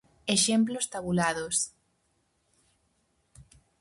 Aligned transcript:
Exemplos 0.35 0.89
tabulados. 0.93 1.57